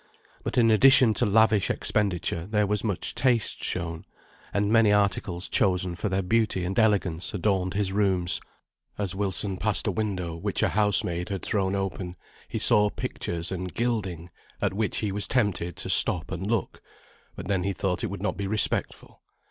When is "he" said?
12.49-12.57, 14.97-15.11, 17.61-17.71